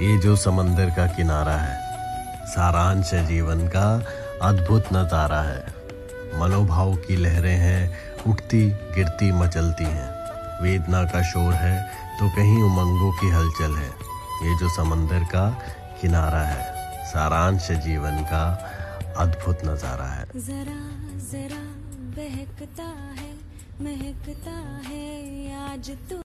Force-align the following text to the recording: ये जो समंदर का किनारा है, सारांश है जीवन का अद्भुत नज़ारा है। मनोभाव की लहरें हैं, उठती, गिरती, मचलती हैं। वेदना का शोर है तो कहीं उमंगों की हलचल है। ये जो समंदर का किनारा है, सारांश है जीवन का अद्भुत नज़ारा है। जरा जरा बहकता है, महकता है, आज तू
ये 0.00 0.16
जो 0.18 0.34
समंदर 0.36 0.90
का 0.90 1.06
किनारा 1.06 1.54
है, 1.56 1.76
सारांश 2.46 3.12
है 3.14 3.24
जीवन 3.26 3.66
का 3.68 3.86
अद्भुत 4.42 4.92
नज़ारा 4.92 5.40
है। 5.42 5.62
मनोभाव 6.40 6.94
की 6.96 7.16
लहरें 7.16 7.56
हैं, 7.56 7.82
उठती, 8.26 8.62
गिरती, 8.94 9.30
मचलती 9.32 9.84
हैं। 9.86 10.08
वेदना 10.62 11.02
का 11.04 11.22
शोर 11.22 11.52
है 11.54 11.76
तो 12.18 12.28
कहीं 12.36 12.62
उमंगों 12.62 13.10
की 13.12 13.28
हलचल 13.30 13.72
है। 13.76 13.90
ये 14.42 14.52
जो 14.58 14.68
समंदर 14.76 15.24
का 15.24 15.48
किनारा 16.00 16.42
है, 16.42 16.62
सारांश 17.04 17.70
है 17.70 17.76
जीवन 17.82 18.16
का 18.24 18.44
अद्भुत 19.18 19.64
नज़ारा 19.64 20.06
है। 20.06 20.24
जरा 20.36 20.80
जरा 21.28 21.62
बहकता 22.14 22.88
है, 23.18 23.32
महकता 23.80 24.56
है, 24.86 25.06
आज 25.64 25.90
तू 26.10 26.16